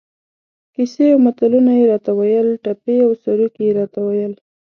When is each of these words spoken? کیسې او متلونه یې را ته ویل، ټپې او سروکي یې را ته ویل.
کیسې 0.73 1.05
او 1.13 1.19
متلونه 1.25 1.71
یې 1.79 1.85
را 1.91 1.97
ته 2.05 2.11
ویل، 2.19 2.49
ټپې 2.63 2.95
او 3.05 3.11
سروکي 3.23 3.63
یې 3.67 3.71
را 3.77 3.85
ته 3.93 3.99
ویل. 4.07 4.33